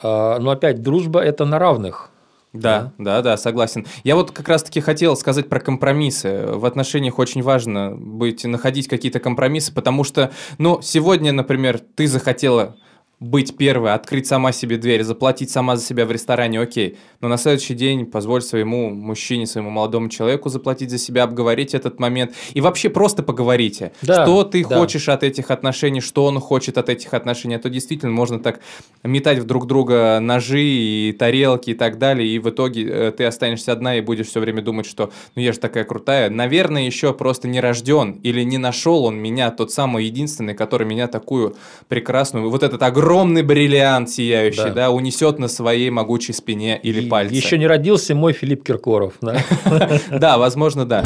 А, 0.04 0.38
но 0.38 0.50
опять 0.50 0.82
дружба 0.82 1.20
это 1.20 1.46
на 1.46 1.58
равных. 1.58 2.11
Да, 2.52 2.92
да, 2.99 3.16
да, 3.16 3.23
да, 3.23 3.37
согласен. 3.37 3.87
Я 4.04 4.14
вот 4.14 4.30
как 4.30 4.49
раз-таки 4.49 4.80
хотел 4.80 5.16
сказать 5.16 5.49
про 5.49 5.58
компромиссы. 5.58 6.46
В 6.46 6.66
отношениях 6.66 7.18
очень 7.18 7.42
важно 7.42 7.96
быть, 7.96 8.44
находить 8.44 8.87
какие-то 8.87 9.18
компромиссы, 9.18 9.75
потому 9.75 10.04
что, 10.04 10.30
ну, 10.58 10.80
сегодня, 10.80 11.32
например, 11.32 11.80
ты 11.80 12.06
захотела 12.06 12.76
быть 13.21 13.56
первой, 13.56 13.94
открыть 13.94 14.26
сама 14.26 14.52
себе 14.52 14.76
дверь, 14.76 15.02
заплатить 15.02 15.50
сама 15.50 15.76
за 15.76 15.85
себя 15.85 16.04
в 16.04 16.12
ресторане, 16.12 16.61
окей. 16.61 16.99
Но 17.21 17.28
на 17.28 17.37
следующий 17.37 17.75
день 17.75 18.06
позволь 18.06 18.42
своему 18.42 18.90
мужчине, 18.90 19.47
своему 19.47 19.71
молодому 19.71 20.09
человеку 20.09 20.49
заплатить 20.49 20.90
за 20.90 20.99
себя, 20.99 21.23
обговорить 21.23 21.75
этот 21.75 22.00
момент. 22.00 22.35
И 22.52 22.61
вообще 22.61 22.90
просто 22.90 23.23
поговорите. 23.23 23.92
Да, 24.02 24.25
что 24.25 24.44
ты 24.44 24.66
да. 24.66 24.76
хочешь 24.76 25.09
от 25.09 25.23
этих 25.23 25.50
отношений, 25.50 26.00
что 26.00 26.25
он 26.25 26.40
хочет 26.40 26.76
от 26.76 26.88
этих 26.88 27.14
отношений. 27.14 27.54
А 27.54 27.59
то 27.59 27.71
действительно 27.71 28.12
можно 28.12 28.40
так 28.40 28.61
метать 29.02 29.38
в 29.38 29.44
друг 29.44 29.66
друга 29.66 30.18
ножи 30.21 30.62
и 30.62 31.16
тарелки 31.18 31.71
и 31.71 31.75
так 31.75 31.99
далее. 31.99 32.28
И 32.28 32.38
в 32.38 32.50
итоге 32.50 32.87
э, 32.87 33.12
ты 33.12 33.25
останешься 33.25 33.73
одна 33.73 33.97
и 33.97 34.00
будешь 34.00 34.26
все 34.26 34.40
время 34.40 34.61
думать, 34.61 34.87
что 34.87 35.12
ну 35.35 35.42
я 35.42 35.52
же 35.52 35.61
такая 35.61 35.85
крутая. 35.85 36.30
Наверное, 36.30 36.83
еще 36.83 37.14
просто 37.14 37.49
не 37.49 37.61
рожден 37.61 38.12
или 38.23 38.42
не 38.42 38.59
нашел 38.59 39.04
он 39.04 39.16
меня, 39.16 39.50
тот 39.50 39.73
самый 39.73 40.04
единственный, 40.04 40.54
который 40.54 40.87
меня 40.87 41.06
такую 41.06 41.56
прекрасную, 41.88 42.50
вот 42.50 42.62
этот 42.62 42.83
огромный 42.83 43.03
огромный 43.04 43.42
бриллиант 43.42 44.08
сияющий, 44.11 44.64
да, 44.70 44.70
Да. 44.75 44.90
унесет 44.90 45.38
на 45.38 45.49
своей 45.49 45.90
могучей 45.90 46.32
спине 46.34 46.78
или 46.82 47.02
И 47.02 47.08
пальце. 47.08 47.34
Еще 47.34 47.58
не 47.58 47.66
родился 47.66 48.14
мой 48.14 48.32
Филипп 48.32 48.64
Киркоров. 48.64 49.14
да. 49.20 49.37
Да, 50.11 50.38
возможно, 50.38 50.84
да. 50.87 51.04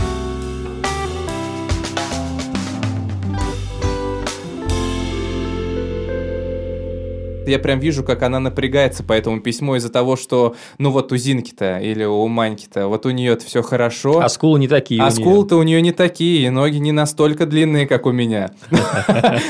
Я 7.49 7.59
прям 7.59 7.81
вижу, 7.81 8.03
как 8.05 8.23
она 8.23 8.41
напрягается 8.41 9.03
по 9.03 9.13
этому 9.13 9.41
письму 9.41 9.77
из-за 9.77 9.89
того, 9.89 10.17
что, 10.17 10.57
ну 10.79 10.91
вот 10.91 11.13
у 11.13 11.17
Зинки-то 11.17 11.79
или 11.79 12.05
у 12.05 12.27
Маньки-то, 12.29 12.89
вот 12.89 13.07
у 13.07 13.11
нее 13.11 13.37
все 13.39 13.63
хорошо. 13.63 14.21
А 14.21 14.29
скулы 14.29 14.59
не 14.59 14.69
такие. 14.69 15.03
А 15.03 15.11
скулы-то 15.11 15.57
у 15.57 15.63
нее 15.63 15.81
не 15.83 15.93
такие, 15.93 16.47
и 16.47 16.51
ноги 16.51 16.79
не 16.79 16.93
настолько 16.93 17.47
длинные, 17.47 17.87
как 17.87 18.07
у 18.07 18.13
меня. 18.13 18.51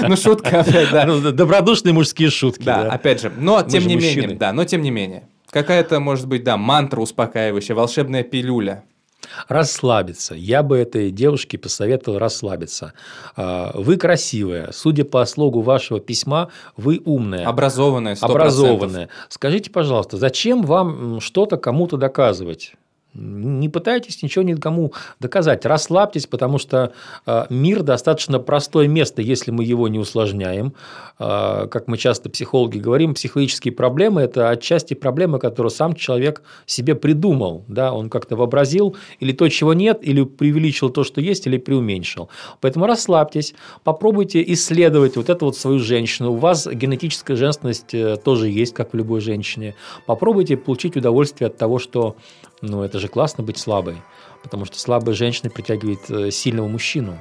Ну, 0.09 0.17
шутка 0.17 0.61
опять, 0.61 0.91
да. 0.91 1.05
Ну, 1.07 1.21
Добродушные 1.33 1.93
мужские 1.93 2.31
шутки. 2.31 2.65
Да, 2.65 2.91
опять 2.91 3.21
же, 3.21 3.33
но 3.37 3.63
тем 3.63 3.87
не 3.87 3.97
менее, 3.97 4.37
да, 4.37 4.53
но 4.53 4.65
тем 4.65 4.83
не 4.83 4.91
менее. 4.91 5.25
Какая-то, 5.51 5.99
может 6.01 6.27
быть, 6.27 6.45
да, 6.45 6.57
мантра 6.57 7.01
успокаивающая, 7.01 7.75
волшебная 7.75 8.23
пилюля. 8.23 8.85
Расслабиться. 9.49 10.35
Я 10.35 10.63
бы 10.63 10.77
этой 10.79 11.11
девушке 11.11 11.59
посоветовал 11.59 12.19
расслабиться. 12.19 12.93
А, 13.37 13.73
Вы 13.75 13.97
красивая. 13.97 14.71
Судя 14.73 15.05
по 15.05 15.25
слогу 15.25 15.61
вашего 15.61 16.01
письма, 16.01 16.51
вы 16.77 17.01
умная. 17.05 17.47
Образованная, 17.47 18.15
100%. 18.15 18.19
образованная. 18.25 19.09
Скажите, 19.29 19.71
пожалуйста, 19.71 20.17
зачем 20.17 20.63
вам 20.63 21.21
что-то 21.21 21.57
кому-то 21.57 21.97
доказывать? 21.97 22.73
Не 23.19 23.69
пытайтесь 23.69 24.23
ничего 24.23 24.45
никому 24.45 24.93
доказать. 25.21 25.67
Расслабьтесь, 25.67 26.27
потому 26.27 26.59
что 26.59 26.93
э, 27.27 27.47
мир 27.51 27.83
достаточно 27.83 28.39
простое 28.39 28.87
место, 28.87 29.23
если 29.23 29.51
мы 29.51 29.65
его 29.65 29.89
не 29.89 29.99
усложняем. 29.99 30.75
Э, 31.19 31.67
как 31.69 31.89
мы 31.89 31.99
часто 31.99 32.31
психологи 32.31 32.79
говорим, 32.79 33.15
психологические 33.15 33.73
проблемы– 33.73 34.21
это 34.23 34.51
отчасти 34.51 34.95
проблемы, 34.95 35.39
которые 35.39 35.71
сам 35.71 35.95
человек 35.95 36.43
себе 36.67 36.95
придумал. 36.95 37.65
Да? 37.67 37.93
Он 37.93 38.09
как-то 38.09 38.37
вообразил 38.37 38.97
или 39.19 39.33
то, 39.33 39.49
чего 39.49 39.75
нет, 39.75 39.99
или 40.03 40.23
преувеличил 40.25 40.91
то, 40.91 41.03
что 41.03 41.21
есть, 41.21 41.47
или 41.47 41.59
преуменьшил. 41.59 42.29
Поэтому 42.61 42.87
расслабьтесь, 42.87 43.55
попробуйте 43.85 44.45
исследовать 44.53 45.17
вот 45.17 45.29
эту 45.29 45.47
вот 45.47 45.57
свою 45.57 45.81
женщину. 45.81 46.33
У 46.33 46.37
вас 46.37 46.67
генетическая 46.67 47.37
женственность 47.37 47.95
э, 47.95 48.17
тоже 48.17 48.49
есть, 48.49 48.75
как 48.75 48.93
в 48.93 48.97
любой 48.97 49.21
женщине. 49.21 49.75
Попробуйте 50.07 50.57
получить 50.57 50.97
удовольствие 50.97 51.49
от 51.49 51.57
того, 51.57 51.79
что 51.79 52.17
ну, 52.61 52.83
это 52.83 52.99
же 52.99 53.09
классно 53.09 53.45
быть 53.45 53.59
слабой, 53.59 53.97
потому 54.43 54.65
что 54.65 54.79
слабая 54.79 55.15
женщина 55.15 55.51
притягивает 55.51 56.11
э, 56.11 56.31
сильного 56.31 56.69
мужчину. 56.69 57.19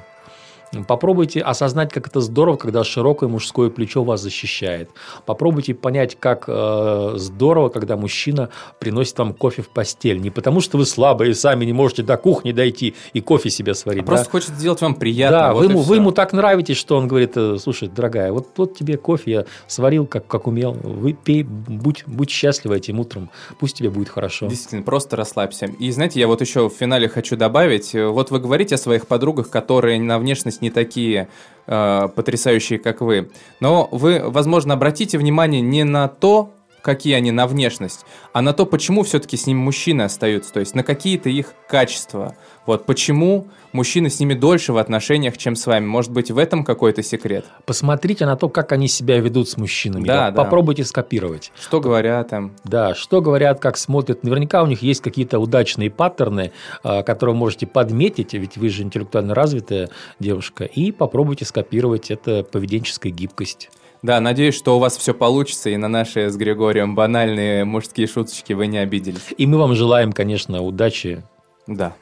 Попробуйте 0.86 1.40
осознать, 1.40 1.92
как 1.92 2.08
это 2.08 2.20
здорово, 2.20 2.56
когда 2.56 2.84
широкое 2.84 3.28
мужское 3.28 3.70
плечо 3.70 4.04
вас 4.04 4.20
защищает. 4.20 4.90
Попробуйте 5.26 5.74
понять, 5.74 6.16
как 6.18 6.44
э, 6.46 7.12
здорово, 7.16 7.68
когда 7.68 7.96
мужчина 7.96 8.50
приносит 8.78 9.18
вам 9.18 9.32
кофе 9.32 9.62
в 9.62 9.68
постель. 9.68 10.20
Не 10.20 10.30
потому, 10.30 10.60
что 10.60 10.78
вы 10.78 10.86
слабые 10.86 11.30
и 11.30 11.34
сами 11.34 11.64
не 11.64 11.72
можете 11.72 12.02
до 12.02 12.16
кухни 12.16 12.52
дойти 12.52 12.94
и 13.12 13.20
кофе 13.20 13.50
себе 13.50 13.74
сварить. 13.74 14.02
А 14.02 14.06
Просто 14.06 14.26
да? 14.26 14.30
хочет 14.30 14.50
сделать 14.50 14.80
вам 14.80 14.94
приятно. 14.94 15.38
Да, 15.38 15.54
вот 15.54 15.64
вы, 15.64 15.70
ему, 15.70 15.80
вы 15.80 15.96
ему 15.96 16.12
так 16.12 16.32
нравитесь, 16.32 16.76
что 16.76 16.96
он 16.96 17.08
говорит, 17.08 17.32
э, 17.36 17.56
слушай, 17.58 17.88
дорогая, 17.88 18.32
вот, 18.32 18.48
вот 18.56 18.76
тебе 18.76 18.96
кофе 18.96 19.30
я 19.30 19.44
сварил, 19.66 20.06
как, 20.06 20.26
как 20.26 20.46
умел, 20.46 20.72
вы 20.72 21.12
пей, 21.12 21.42
будь, 21.42 22.04
будь 22.06 22.30
счастлива 22.30 22.74
этим 22.74 23.00
утром, 23.00 23.30
пусть 23.58 23.76
тебе 23.76 23.90
будет 23.90 24.08
хорошо. 24.08 24.46
Действительно, 24.46 24.82
просто 24.82 25.16
расслабься. 25.16 25.66
И 25.78 25.90
знаете, 25.90 26.20
я 26.20 26.26
вот 26.26 26.40
еще 26.40 26.68
в 26.68 26.72
финале 26.72 27.08
хочу 27.08 27.36
добавить, 27.36 27.94
э, 27.94 28.06
вот 28.06 28.30
вы 28.30 28.38
говорите 28.38 28.74
о 28.74 28.78
своих 28.78 29.06
подругах, 29.06 29.50
которые 29.50 29.98
на 30.00 30.18
внешность 30.18 30.57
не 30.60 30.70
такие 30.70 31.28
э, 31.66 32.08
потрясающие, 32.14 32.78
как 32.78 33.00
вы, 33.00 33.30
но 33.60 33.88
вы, 33.92 34.22
возможно, 34.24 34.74
обратите 34.74 35.18
внимание 35.18 35.60
не 35.60 35.84
на 35.84 36.08
то, 36.08 36.52
какие 36.82 37.14
они 37.14 37.30
на 37.30 37.46
внешность, 37.46 38.04
а 38.32 38.42
на 38.42 38.52
то, 38.52 38.66
почему 38.66 39.02
все-таки 39.02 39.36
с 39.36 39.46
ними 39.46 39.58
мужчины 39.58 40.02
остаются, 40.02 40.52
то 40.52 40.60
есть 40.60 40.74
на 40.74 40.82
какие-то 40.82 41.28
их 41.28 41.54
качества. 41.68 42.36
Вот 42.66 42.86
почему 42.86 43.48
мужчины 43.72 44.10
с 44.10 44.20
ними 44.20 44.34
дольше 44.34 44.72
в 44.72 44.78
отношениях, 44.78 45.36
чем 45.36 45.56
с 45.56 45.66
вами. 45.66 45.86
Может 45.86 46.12
быть, 46.12 46.30
в 46.30 46.38
этом 46.38 46.64
какой-то 46.64 47.02
секрет? 47.02 47.46
Посмотрите 47.64 48.26
на 48.26 48.36
то, 48.36 48.48
как 48.48 48.72
они 48.72 48.88
себя 48.88 49.18
ведут 49.18 49.48
с 49.48 49.56
мужчинами. 49.56 50.06
Да, 50.06 50.30
да. 50.30 50.44
Попробуйте 50.44 50.84
скопировать. 50.84 51.52
Что 51.60 51.80
говорят 51.80 52.28
там? 52.28 52.52
Да, 52.64 52.94
что 52.94 53.20
говорят, 53.20 53.60
как 53.60 53.76
смотрят. 53.76 54.22
Наверняка 54.22 54.62
у 54.62 54.66
них 54.66 54.82
есть 54.82 55.02
какие-то 55.02 55.38
удачные 55.38 55.90
паттерны, 55.90 56.52
а, 56.82 57.02
которые 57.02 57.34
вы 57.34 57.40
можете 57.40 57.66
подметить, 57.66 58.34
ведь 58.34 58.56
вы 58.56 58.68
же 58.68 58.82
интеллектуально 58.82 59.34
развитая 59.34 59.90
девушка, 60.18 60.64
и 60.64 60.92
попробуйте 60.92 61.44
скопировать 61.44 62.10
это 62.10 62.42
поведенческая 62.42 63.12
гибкость. 63.12 63.70
Да, 64.02 64.20
надеюсь, 64.20 64.54
что 64.54 64.76
у 64.76 64.78
вас 64.78 64.96
все 64.96 65.12
получится, 65.12 65.70
и 65.70 65.76
на 65.76 65.88
наши 65.88 66.30
с 66.30 66.36
Григорием 66.36 66.94
банальные 66.94 67.64
мужские 67.64 68.06
шуточки 68.06 68.52
вы 68.52 68.68
не 68.68 68.78
обиделись. 68.78 69.34
И 69.36 69.46
мы 69.46 69.58
вам 69.58 69.74
желаем, 69.74 70.12
конечно, 70.12 70.62
удачи. 70.62 71.24
Да. 71.66 71.94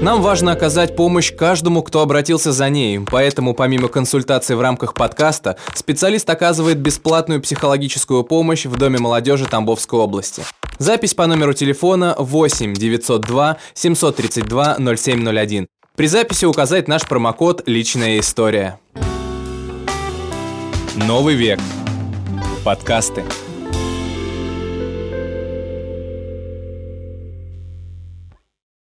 Нам 0.00 0.22
важно 0.22 0.52
оказать 0.52 0.96
помощь 0.96 1.30
каждому, 1.30 1.82
кто 1.82 2.00
обратился 2.00 2.52
за 2.52 2.70
ней, 2.70 3.00
поэтому 3.00 3.52
помимо 3.52 3.88
консультаций 3.88 4.56
в 4.56 4.60
рамках 4.62 4.94
подкаста, 4.94 5.56
специалист 5.74 6.30
оказывает 6.30 6.78
бесплатную 6.78 7.42
психологическую 7.42 8.24
помощь 8.24 8.64
в 8.64 8.78
Доме 8.78 8.98
молодежи 8.98 9.44
Тамбовской 9.44 9.98
области. 9.98 10.42
Запись 10.78 11.12
по 11.12 11.26
номеру 11.26 11.52
телефона 11.52 12.14
8 12.16 12.72
902 12.72 13.58
732 13.74 14.76
0701. 14.96 15.68
При 16.00 16.06
записи 16.06 16.46
указать 16.46 16.88
наш 16.88 17.06
промокод 17.06 17.64
«Личная 17.66 18.20
история». 18.20 18.80
Новый 20.96 21.34
век. 21.34 21.60
Подкасты. 22.64 23.22